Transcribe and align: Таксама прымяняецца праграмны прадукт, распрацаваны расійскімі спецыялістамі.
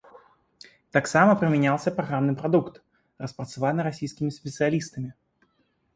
Таксама 0.97 1.35
прымяняецца 1.41 1.93
праграмны 1.99 2.33
прадукт, 2.41 2.81
распрацаваны 3.27 3.81
расійскімі 3.89 4.31
спецыялістамі. 4.39 5.09